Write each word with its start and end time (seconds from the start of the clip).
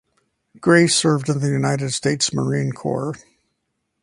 Gray 0.59 0.87
served 0.87 1.29
in 1.29 1.41
the 1.41 1.49
United 1.49 1.91
States 1.91 2.33
Marine 2.33 2.71
Corps. 2.71 3.13